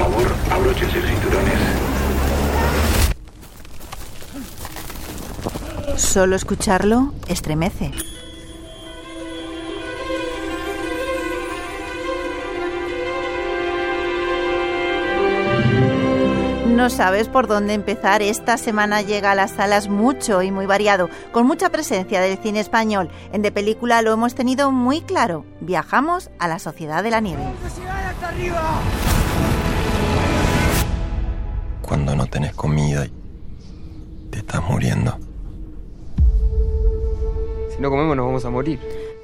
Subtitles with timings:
[0.00, 1.60] favor, abróchense cinturones.
[5.96, 7.92] Solo escucharlo estremece.
[16.66, 18.22] No sabes por dónde empezar.
[18.22, 22.60] Esta semana llega a las salas mucho y muy variado, con mucha presencia del cine
[22.60, 23.10] español.
[23.34, 25.44] En De Película lo hemos tenido muy claro.
[25.60, 27.42] Viajamos a la Sociedad de la Nieve.
[31.90, 33.10] Cuando no tenés comida y
[34.30, 35.18] te estás muriendo.
[37.74, 38.78] Si no comemos nos vamos a morir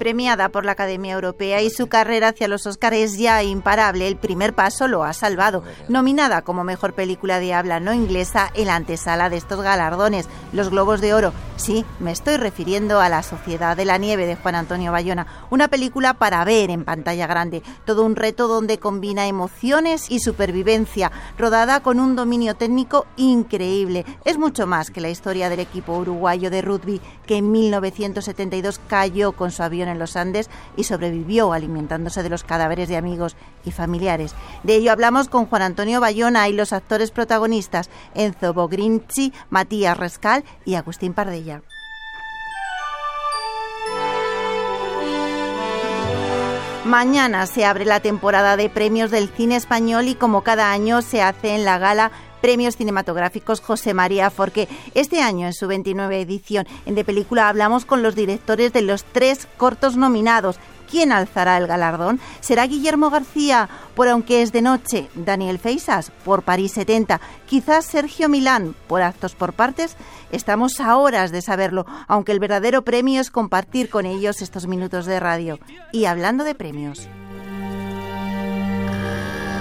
[0.00, 4.08] premiada por la Academia Europea y su carrera hacia los Oscars es ya imparable.
[4.08, 5.62] El primer paso lo ha salvado.
[5.90, 10.70] Nominada como mejor película de habla no inglesa en la antesala de estos galardones, los
[10.70, 11.34] Globos de Oro.
[11.56, 15.68] Sí, me estoy refiriendo a La Sociedad de la Nieve de Juan Antonio Bayona, una
[15.68, 21.80] película para ver en pantalla grande, todo un reto donde combina emociones y supervivencia, rodada
[21.80, 24.06] con un dominio técnico increíble.
[24.24, 29.32] Es mucho más que la historia del equipo uruguayo de rugby que en 1972 cayó
[29.32, 33.72] con su avión en los Andes y sobrevivió alimentándose de los cadáveres de amigos y
[33.72, 34.34] familiares.
[34.62, 40.44] De ello hablamos con Juan Antonio Bayona y los actores protagonistas Enzo Bogrinci, Matías Rescal
[40.64, 41.62] y Agustín Pardella.
[46.90, 51.22] Mañana se abre la temporada de premios del cine español y como cada año se
[51.22, 52.10] hace en la gala
[52.40, 54.66] Premios Cinematográficos José María Forqué.
[54.94, 59.04] Este año, en su 29 edición en De Película, hablamos con los directores de los
[59.04, 60.58] tres cortos nominados.
[60.90, 62.20] ¿Quién alzará el galardón?
[62.40, 65.08] ¿Será Guillermo García por Aunque es de noche?
[65.14, 67.20] ¿Daniel Feisas por París 70?
[67.46, 69.96] ¿Quizás Sergio Milán por Actos por Partes?
[70.32, 75.06] Estamos a horas de saberlo, aunque el verdadero premio es compartir con ellos estos minutos
[75.06, 75.58] de radio.
[75.92, 77.08] Y hablando de premios.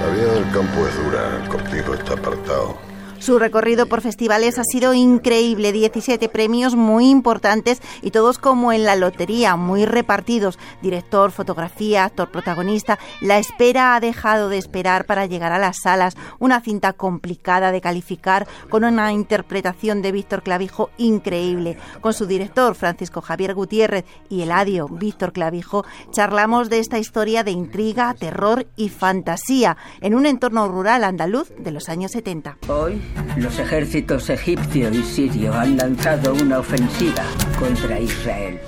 [0.00, 2.78] La vida del campo es dura, el cortijo está apartado.
[3.20, 8.84] Su recorrido por festivales ha sido increíble, 17 premios muy importantes y todos como en
[8.84, 10.58] la lotería, muy repartidos.
[10.82, 12.98] Director, fotografía, actor protagonista.
[13.20, 16.16] La espera ha dejado de esperar para llegar a las salas.
[16.38, 21.76] Una cinta complicada de calificar con una interpretación de Víctor Clavijo increíble.
[22.00, 27.42] Con su director, Francisco Javier Gutiérrez, y el adio, Víctor Clavijo, charlamos de esta historia
[27.42, 32.58] de intriga, terror y fantasía en un entorno rural andaluz de los años 70.
[32.68, 33.02] Hoy
[33.36, 37.24] los ejércitos egipcio y sirio han lanzado una ofensiva
[37.58, 38.60] contra Israel.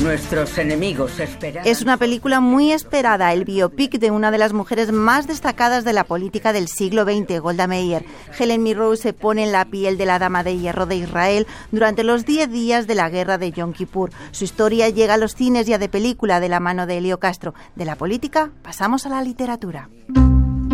[0.00, 1.66] Nuestros enemigos esperan.
[1.66, 5.92] Es una película muy esperada, el biopic de una de las mujeres más destacadas de
[5.92, 8.04] la política del siglo XX, Golda Meir.
[8.38, 12.04] Helen Mirror se pone en la piel de la dama de hierro de Israel durante
[12.04, 14.10] los 10 días de la guerra de Yom Kippur.
[14.32, 17.54] Su historia llega a los cines ya de película de la mano de Elio Castro.
[17.76, 19.88] De la política pasamos a la literatura.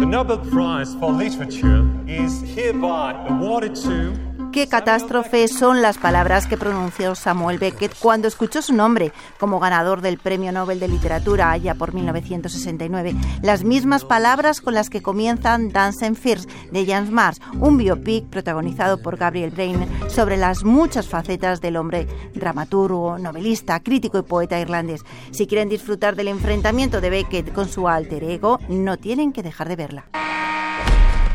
[0.01, 6.57] The Nobel Prize for Literature is hereby awarded to Qué catástrofe son las palabras que
[6.57, 11.77] pronunció Samuel Beckett cuando escuchó su nombre como ganador del Premio Nobel de Literatura allá
[11.77, 13.15] por 1969.
[13.43, 18.27] Las mismas palabras con las que comienzan Dance and Fears de James Mars, un biopic
[18.27, 24.59] protagonizado por Gabriel Brain sobre las muchas facetas del hombre dramaturgo, novelista, crítico y poeta
[24.59, 25.05] irlandés.
[25.31, 29.69] Si quieren disfrutar del enfrentamiento de Beckett con su alter ego, no tienen que dejar
[29.69, 30.07] de verla.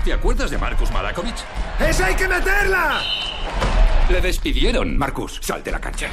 [0.06, 1.44] ¿Te acuerdas de Marcus Malakovich?
[1.80, 3.02] ¡Esa hay que meterla!
[4.08, 4.96] Le despidieron.
[4.96, 6.08] Marcus, sal de la cancha.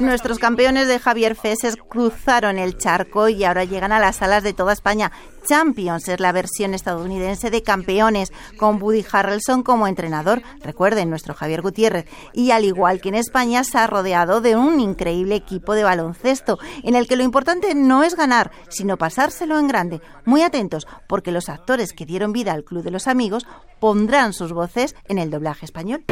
[0.00, 4.52] Nuestros campeones de Javier Feses cruzaron el charco y ahora llegan a las salas de
[4.52, 5.12] toda España.
[5.46, 11.60] Champions es la versión estadounidense de Campeones, con Woody Harrelson como entrenador, recuerden, nuestro Javier
[11.60, 15.84] Gutiérrez, y al igual que en España se ha rodeado de un increíble equipo de
[15.84, 20.00] baloncesto, en el que lo importante no es ganar, sino pasárselo en grande.
[20.24, 23.46] Muy atentos, porque los actores que dieron vida al Club de los Amigos
[23.80, 26.04] pondrán sus voces en el doblaje español.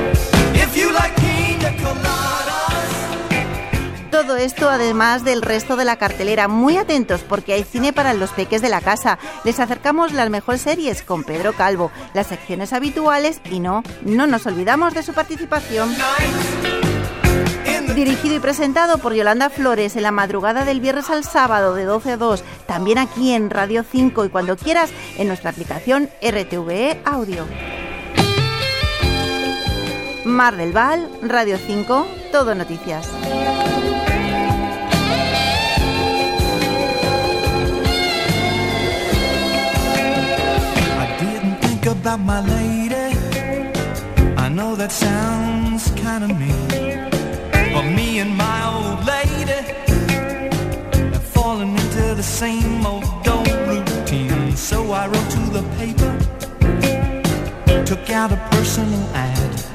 [4.32, 6.48] Todo esto además del resto de la cartelera.
[6.48, 9.18] Muy atentos porque hay cine para los peques de la casa.
[9.44, 14.46] Les acercamos las mejores series con Pedro Calvo, las secciones habituales y no, no nos
[14.46, 15.94] olvidamos de su participación.
[17.94, 22.12] Dirigido y presentado por Yolanda Flores en la madrugada del viernes al sábado de 12
[22.12, 24.88] a 2, también aquí en Radio 5 y cuando quieras
[25.18, 27.44] en nuestra aplicación RTVE Audio.
[30.24, 33.10] Mar del Val, Radio 5, Todo Noticias.
[44.82, 46.68] that sounds kinda mean.
[47.72, 49.60] But me and my old lady
[51.14, 54.56] have fallen into the same old old routine.
[54.56, 56.12] So I wrote to the paper,
[57.84, 59.71] took out a personal ad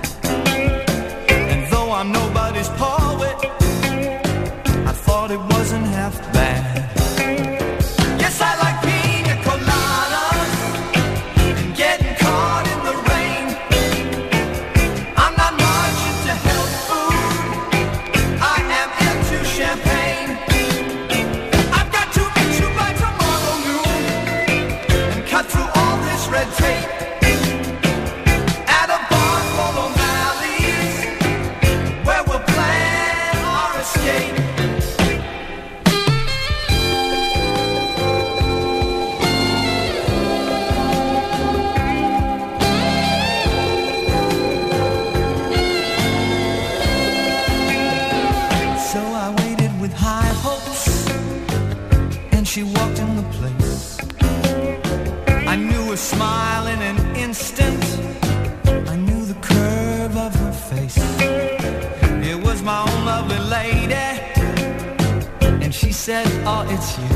[66.50, 67.14] oh, it's you.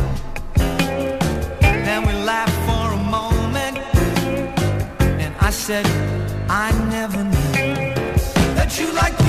[1.88, 3.78] Then we laughed for a moment,
[5.24, 5.86] and I said,
[6.50, 7.54] I never knew
[8.56, 9.21] that you like.